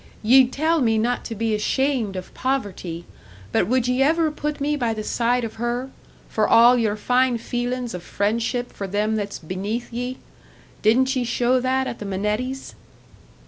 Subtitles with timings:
[0.23, 3.05] Ye'd tell me not to be ashamed of poverty;
[3.51, 5.91] but would ye ever put me by the side of her
[6.27, 10.17] for all your fine feelin's of friendship for them that's beneath ye?
[10.81, 12.73] Didn't ye show that at the Minettis'?"